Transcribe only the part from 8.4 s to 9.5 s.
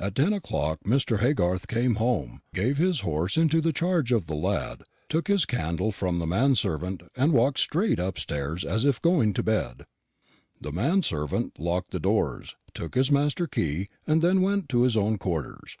as if going to